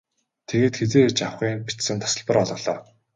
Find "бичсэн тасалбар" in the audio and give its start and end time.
1.65-2.37